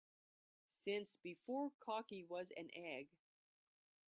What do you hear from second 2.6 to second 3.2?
egg.